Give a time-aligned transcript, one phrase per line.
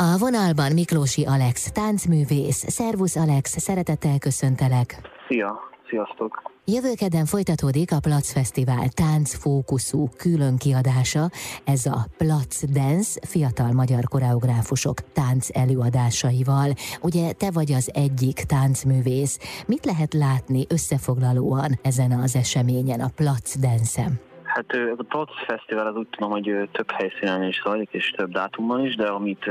[0.00, 2.64] A vonalban Miklósi Alex, táncművész.
[2.68, 5.00] Szervusz Alex, szeretettel köszöntelek.
[5.28, 6.52] Szia, sziasztok!
[6.64, 11.30] Jövő kedden folytatódik a Plac Fesztivál táncfókuszú külön kiadása.
[11.64, 16.70] Ez a Plac Dance fiatal magyar koreográfusok tánc előadásaival.
[17.02, 19.38] Ugye te vagy az egyik táncművész.
[19.66, 24.27] Mit lehet látni összefoglalóan ezen az eseményen, a Plac Dance-en?
[24.58, 28.30] Hát ez a Plac Fesztivál az úgy tudom, hogy több helyszínen is zajlik, és több
[28.30, 29.50] dátumban is, de amit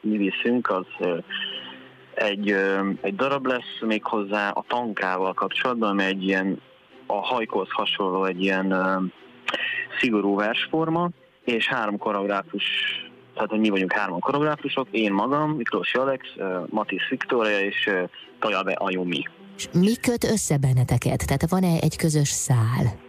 [0.00, 1.06] mi viszünk, az
[2.14, 2.50] egy,
[3.00, 6.60] egy darab lesz még hozzá a tankával kapcsolatban, ami egy ilyen
[7.06, 8.74] a hajkóhoz hasonló egy ilyen
[10.00, 11.10] szigorú versforma,
[11.44, 12.64] és három koreográfus,
[13.34, 16.26] tehát hogy mi vagyunk három koreográfusok, én magam, Miklós Alex,
[16.66, 17.90] Matisz Viktória és
[18.38, 19.22] Tajabe Ajumi.
[19.56, 21.26] És mi köt össze benneteket?
[21.26, 23.04] Tehát van-e egy közös szál?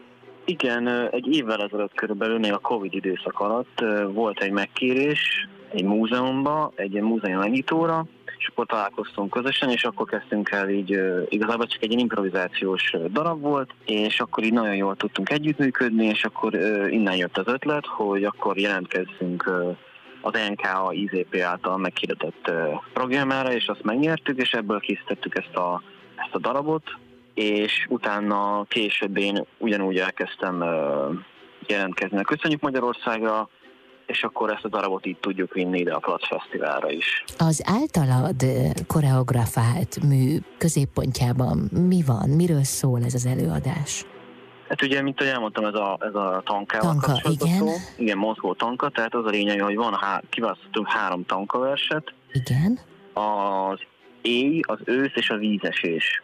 [0.50, 3.84] Igen, egy évvel ezelőtt körülbelül, még a Covid időszak alatt
[4.14, 8.05] volt egy megkérés egy múzeumba, egy múzeum megnyitóra,
[8.38, 10.99] és akkor találkoztunk közösen, és akkor kezdtünk el így,
[11.30, 16.54] igazából csak egy improvizációs darab volt, és akkor így nagyon jól tudtunk együttműködni, és akkor
[16.90, 19.52] innen jött az ötlet, hogy akkor jelentkezzünk
[20.21, 22.52] az NKA IZP által meghirdetett
[22.93, 25.82] programjára, és azt megnyertük, és ebből készítettük ezt a,
[26.16, 26.98] ezt a darabot,
[27.38, 30.63] és utána később én ugyanúgy elkezdtem
[31.68, 33.49] jelentkezni a Köszönjük Magyarországra,
[34.05, 37.24] és akkor ezt a darabot így tudjuk vinni ide a Plac Fesztiválra is.
[37.38, 38.35] Az általad
[38.88, 42.30] koreografált mű középpontjában mi van?
[42.30, 44.05] Miről szól ez az előadás?
[44.70, 47.58] Hát ugye, mint ahogy elmondtam, ez a, ez a tankával Tanka, igen.
[47.58, 47.68] Szó.
[47.98, 52.13] Igen, mozgó tanka, tehát az a lényeg, hogy van há, kiválasztottunk három tankaverset.
[52.32, 52.80] Igen.
[53.13, 53.80] Az
[54.21, 56.21] éj, az ősz és a vízesés.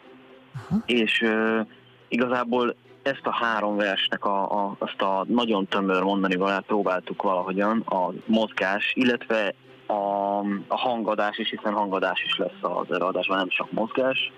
[0.85, 1.67] És uh,
[2.07, 7.79] igazából ezt a három versnek a, a, azt a nagyon tömör mondani valát próbáltuk valahogyan,
[7.79, 9.53] a mozgás, illetve
[9.85, 14.31] a, a hangadás is, hiszen hangadás is lesz az előadásban, nem csak mozgás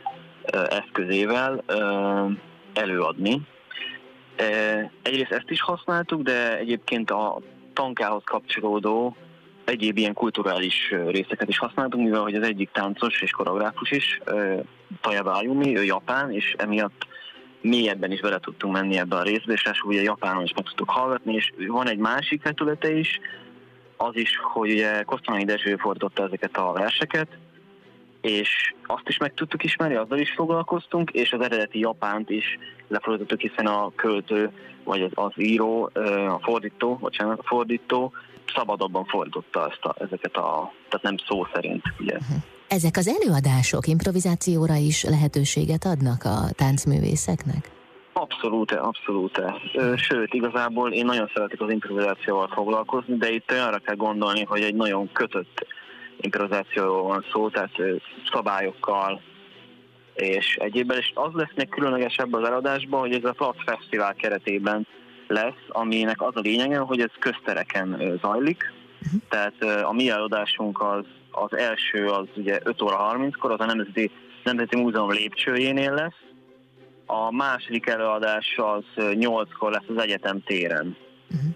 [0.69, 1.63] eszközével
[2.73, 3.41] előadni.
[5.01, 7.39] Egyrészt ezt is használtuk, de egyébként a
[7.73, 9.15] tankához kapcsolódó
[9.65, 14.19] egyéb ilyen kulturális részeket is használtunk, mivel hogy az egyik táncos és koreográfus is,
[15.01, 17.07] Tajabe Ayumi, ő japán, és emiatt
[17.61, 20.89] mélyebben is bele tudtunk menni ebbe a részbe, és ráadásul ugye Japánon is meg tudtuk
[20.89, 23.19] hallgatni, és van egy másik vetülete is,
[23.97, 27.27] az is, hogy ugye Kosztonai Dezső fordította ezeket a verseket,
[28.21, 33.39] és azt is meg tudtuk ismerni, azzal is foglalkoztunk, és az eredeti japánt is lefordítottuk,
[33.39, 34.51] hiszen a költő,
[34.83, 35.89] vagy az, az író,
[36.29, 38.13] a fordító, bocsánat, a fordító
[38.55, 42.17] szabadabban fordította ezt a, ezeket a, tehát nem szó szerint, ugye.
[42.67, 47.71] Ezek az előadások improvizációra is lehetőséget adnak a táncművészeknek?
[48.13, 49.41] Abszolút, abszolút.
[49.95, 54.75] Sőt, igazából én nagyon szeretek az improvizációval foglalkozni, de itt arra kell gondolni, hogy egy
[54.75, 55.65] nagyon kötött
[56.21, 57.71] improvizációról van szó, tehát
[58.31, 59.21] szabályokkal
[60.15, 64.87] és egyébben, és az lesz még különlegesebb az eladásban, hogy ez a Plac Fesztivál keretében
[65.27, 68.73] lesz, aminek az a lényege, hogy ez köztereken zajlik,
[69.05, 69.21] uh-huh.
[69.29, 74.11] tehát a mi eladásunk az, az első az ugye 5 óra 30-kor, az a Nemzeti,
[74.43, 76.23] Nemzeti Múzeum lépcsőjénél lesz,
[77.05, 80.97] a második előadás az 8-kor lesz az egyetem téren.
[81.31, 81.49] Uh-huh.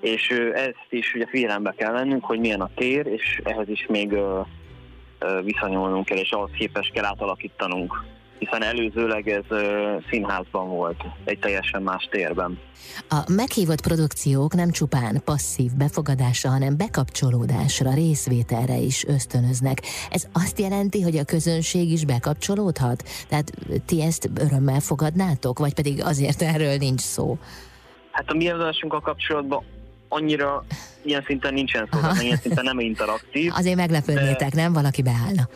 [0.00, 4.14] És ezt is ugye figyelembe kell vennünk, hogy milyen a tér, és ehhez is még
[5.42, 8.04] viszonyulnunk kell, és ahhoz képest kell átalakítanunk
[8.42, 9.58] hiszen előzőleg ez
[10.10, 12.58] színházban volt, egy teljesen más térben.
[13.08, 19.82] A meghívott produkciók nem csupán passzív befogadásra, hanem bekapcsolódásra, részvételre is ösztönöznek.
[20.10, 23.02] Ez azt jelenti, hogy a közönség is bekapcsolódhat?
[23.28, 23.50] Tehát
[23.86, 27.38] ti ezt örömmel fogadnátok, vagy pedig azért erről nincs szó?
[28.10, 29.64] Hát a mi a kapcsolatban
[30.08, 30.64] annyira
[31.02, 33.52] ilyen szinten nincsen szó, ilyen szinten nem interaktív.
[33.54, 34.62] Azért meglepődnétek, de...
[34.62, 34.72] nem?
[34.72, 35.48] Valaki beállna.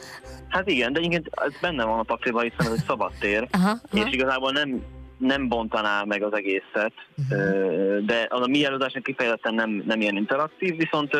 [0.56, 3.68] Hát igen, de igen, ez benne van a pakliban, hiszen ez egy szabad tér, aha,
[3.68, 4.06] aha.
[4.06, 4.82] és igazából nem,
[5.18, 7.98] nem bontaná meg az egészet, uh-huh.
[7.98, 11.16] de az a mi előadásnak kifejezetten nem, nem ilyen interaktív, viszont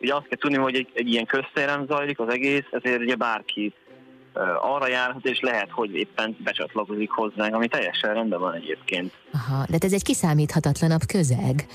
[0.00, 3.74] ugye azt kell tudni, hogy egy, egy ilyen köztéren zajlik az egész, ezért ugye bárki
[4.60, 9.12] arra járhat, és lehet, hogy éppen becsatlakozik hozzánk, ami teljesen rendben van egyébként.
[9.32, 11.66] Aha, de ez egy kiszámíthatatlanabb közeg.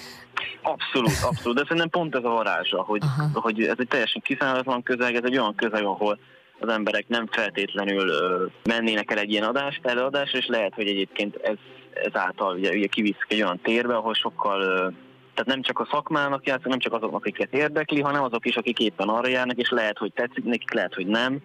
[0.62, 3.02] Abszolút, abszolút, de szerintem pont ez a varázsa, hogy,
[3.34, 6.20] hogy ez egy teljesen kiszámíthatatlan közeg, ez egy olyan közeg, ahol
[6.62, 8.12] az emberek nem feltétlenül
[8.64, 11.58] mennének el egy ilyen adást, előadásra, és lehet, hogy egyébként ez,
[11.94, 14.60] ezáltal ugye, ugye kiviszik egy olyan térbe, ahol sokkal
[15.34, 18.80] tehát nem csak a szakmának játszik, nem csak azoknak, akiket érdekli, hanem azok is, akik
[18.80, 21.40] éppen arra járnak, és lehet, hogy tetszik nekik, lehet, hogy nem,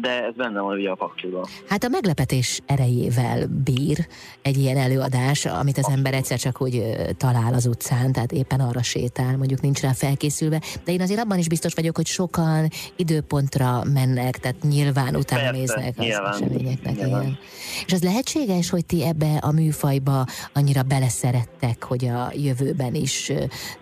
[0.00, 1.44] de ez benne van ugye a pakliban.
[1.68, 4.06] Hát a meglepetés erejével bír
[4.42, 6.82] egy ilyen előadás, amit az ember egyszer csak úgy
[7.16, 11.38] talál az utcán, tehát éppen arra sétál, mondjuk nincs rá felkészülve, de én azért abban
[11.38, 16.96] is biztos vagyok, hogy sokan időpontra mennek, tehát nyilván utána Persze, néznek az nyilván, eseményeknek.
[16.96, 17.22] Nyilván.
[17.22, 17.38] Igen.
[17.86, 23.32] És az lehetséges, hogy ti ebbe a műfajba annyira beleszerettek, hogy a jövőben is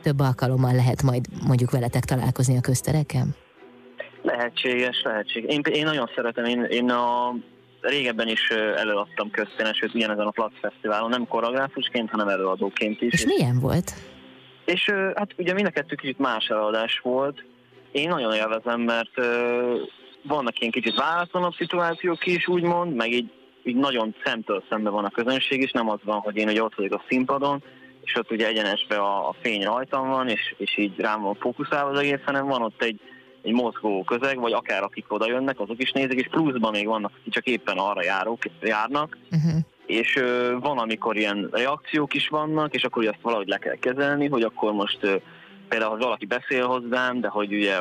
[0.02, 3.34] több alkalommal lehet majd mondjuk veletek találkozni a köztereken?
[4.22, 5.54] Lehetséges, lehetséges.
[5.54, 7.34] Én, én nagyon szeretem, én, én a
[7.80, 13.12] régebben is előadtam köztéren, sőt ugyanezen a Plac Fesztiválon, nem koreográfusként, hanem előadóként is.
[13.12, 13.92] És milyen volt?
[14.64, 17.44] És hát ugye mind a kettő kicsit más előadás volt.
[17.92, 19.10] Én nagyon élvezem, mert
[20.22, 23.30] vannak ilyen kicsit válatlanabb szituációk is, úgymond, meg így,
[23.62, 26.74] így nagyon szemtől szembe van a közönség is, nem az van, hogy én ugye ott
[26.74, 27.62] vagyok a színpadon,
[28.04, 31.90] és ott ugye egyenesbe a, a fény rajtam van, és, és így rám van fókuszálva
[31.90, 33.00] az egész, hanem van ott egy,
[33.42, 37.12] egy mozgó közeg, vagy akár akik oda jönnek, azok is nézik, és pluszban még vannak,
[37.20, 39.60] akik csak éppen arra járók, járnak, uh-huh.
[39.86, 44.28] és ö, van, amikor ilyen reakciók is vannak, és akkor azt valahogy le kell kezelni,
[44.28, 45.16] hogy akkor most ö,
[45.68, 47.78] például, hogy valaki beszél hozzám, de hogy ugye,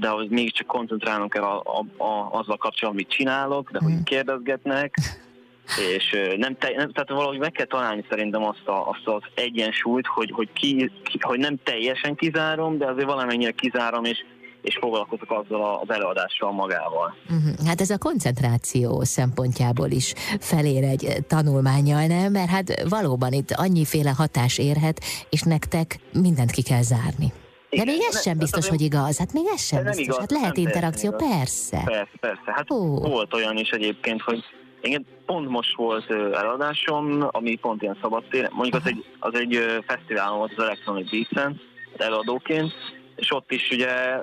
[0.00, 4.04] de hogy mégiscsak koncentrálnom kell a, a, a, azzal kapcsolatban, amit csinálok, de hogy uh-huh.
[4.04, 4.94] kérdezgetnek,
[5.96, 10.06] és nem, te, nem, tehát valahogy meg kell találni szerintem azt, a, azt az egyensúlyt,
[10.06, 14.24] hogy, hogy, ki, ki, hogy nem teljesen kizárom, de azért valamennyire kizárom, és
[14.62, 17.14] és foglalkozok azzal az előadással magával.
[17.30, 17.66] Uh-huh.
[17.66, 22.32] Hát ez a koncentráció szempontjából is felér egy tanulmányjal, nem?
[22.32, 27.32] Mert hát valóban itt annyiféle hatás érhet, és nektek mindent ki kell zárni.
[27.70, 29.18] De még ez sem biztos, hogy igaz.
[29.18, 30.04] Hát még ez sem biztos.
[30.04, 31.82] Igaz, hát lehet interakció, persze.
[31.84, 32.42] Persze, persze.
[32.46, 33.08] Hát oh.
[33.08, 34.44] volt olyan is egyébként, hogy
[34.82, 38.48] igen, pont most volt előadásom, ami pont ilyen szabadtér.
[38.52, 41.60] Mondjuk az egy, az egy fesztiválon volt az Electronic Beats-en,
[41.96, 42.72] előadóként,
[43.16, 44.22] és ott is ugye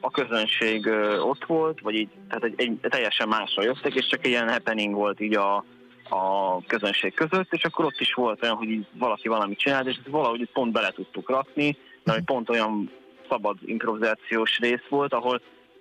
[0.00, 0.86] a közönség
[1.20, 5.20] ott volt, vagy így, tehát egy, egy teljesen másra jöttek, és csak ilyen happening volt
[5.20, 5.64] így a,
[6.08, 9.98] a közönség között, és akkor ott is volt olyan, hogy így valaki valamit csinált, és
[10.08, 12.90] valahogy pont bele tudtuk rakni, mert pont olyan
[13.28, 15.40] szabad improvizációs rész volt, ahol,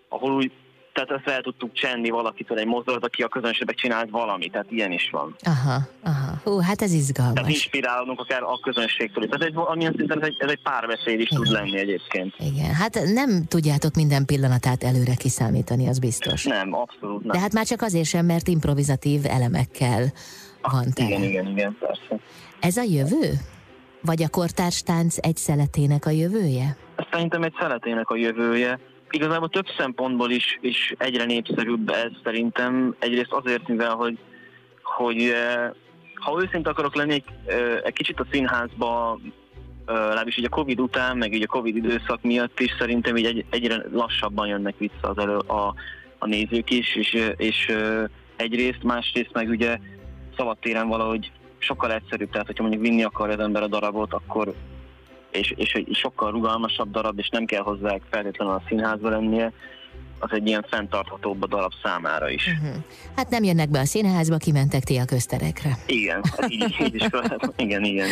[0.09, 0.51] ahol úgy
[0.95, 4.91] tehát ezt el tudtuk csenni valakitől egy mozdulat, aki a közönségbe csinált valamit, tehát ilyen
[4.91, 5.35] is van.
[5.43, 6.41] Aha, aha.
[6.43, 7.33] Hú, hát ez izgalmas.
[7.33, 9.27] Tehát inspirálódunk akár a közönségtől.
[9.27, 11.43] Tehát egy, amilyen szinten ez egy, ez egy párbeszéd is Igen.
[11.43, 12.33] tud lenni egyébként.
[12.39, 16.43] Igen, hát nem tudjátok minden pillanatát előre kiszámítani, az biztos.
[16.43, 17.31] Nem, abszolút nem.
[17.31, 20.03] De hát már csak azért sem, mert improvizatív elemekkel
[20.61, 21.09] ah, van tele.
[21.09, 22.23] Igen, igen, igen, persze.
[22.59, 23.31] Ez a jövő?
[24.01, 26.77] Vagy a kortárs tánc egy szeletének a jövője?
[27.11, 28.79] Szerintem egy szeletének a jövője
[29.09, 32.95] igazából több szempontból is, is egyre népszerűbb ez szerintem.
[32.99, 34.17] Egyrészt azért, mivel hogy,
[34.83, 35.69] hogy eh,
[36.13, 39.19] ha őszinte akarok lenni, egy, eh, kicsit a színházba
[39.85, 43.25] eh, legalábbis így a Covid után, meg így a Covid időszak miatt is szerintem így
[43.25, 45.73] egy, egyre lassabban jönnek vissza az elő, a,
[46.17, 47.75] a nézők is, és, és
[48.35, 49.79] egyrészt, másrészt meg ugye
[50.37, 54.53] szabadtéren valahogy sokkal egyszerűbb, tehát hogyha mondjuk vinni akar az ember a darabot, akkor
[55.35, 59.53] és, és egy sokkal rugalmasabb darab, és nem kell hozzá feltétlenül a színházba lennie,
[60.19, 62.47] az egy ilyen fenntarthatóbb a darab számára is.
[62.47, 62.83] Uh-huh.
[63.15, 65.77] Hát nem jönnek be a színházba, kimentek ti a közterekre.
[65.85, 67.05] Igen, hát így, így is
[67.65, 68.07] igen, igen.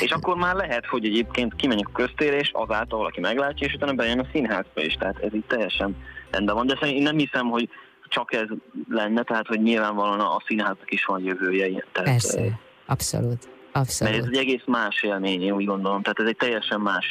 [0.00, 3.92] És akkor már lehet, hogy egyébként kimenjek a köztérre, és azáltal valaki meglátja, és utána
[3.92, 4.94] bejön a színházba is.
[4.94, 5.96] Tehát ez így teljesen
[6.30, 6.66] rendben van.
[6.66, 7.68] De szerintem én nem hiszem, hogy
[8.08, 8.46] csak ez
[8.88, 11.84] lenne, tehát hogy nyilvánvalóan a színháznak is van jövője.
[11.92, 13.53] Tehát, Persze, abszolút.
[13.76, 14.14] Abszolút.
[14.14, 16.02] Mert ez egy egész más élmény, én úgy gondolom.
[16.02, 17.06] Tehát ez egy teljesen más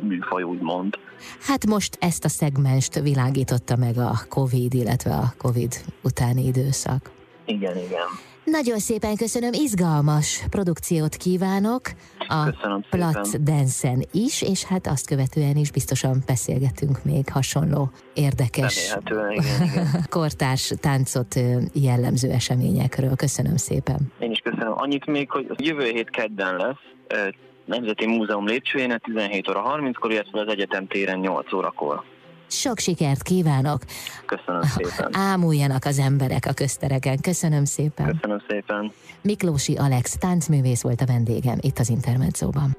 [0.00, 0.98] műfaj, úgymond.
[1.40, 7.10] Hát most ezt a szegmest világította meg a Covid, illetve a Covid utáni időszak.
[7.44, 8.29] Igen, igen.
[8.44, 11.80] Nagyon szépen köszönöm, izgalmas produkciót kívánok
[12.28, 12.54] a
[12.90, 19.68] Platz Dance-en is, és hát azt követően is biztosan beszélgetünk még hasonló érdekes igen, igen.
[20.08, 21.34] kortárs táncot
[21.72, 23.16] jellemző eseményekről.
[23.16, 24.12] Köszönöm szépen.
[24.18, 24.72] Én is köszönöm.
[24.76, 27.32] Annyit még, hogy jövő hét kedden lesz,
[27.64, 32.02] Nemzeti Múzeum lépcsőjén 17 óra 30-kor, illetve az egyetem téren 8 órakor.
[32.50, 33.82] Sok sikert kívánok!
[34.26, 35.08] Köszönöm szépen!
[35.12, 37.20] Ámuljanak az emberek a köztereken.
[37.20, 38.06] Köszönöm szépen!
[38.06, 38.92] Köszönöm szépen!
[39.22, 42.76] Miklósi Alex táncművész volt a vendégem itt az Intermedzóban.